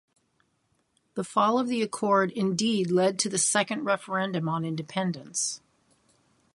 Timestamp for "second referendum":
3.37-4.49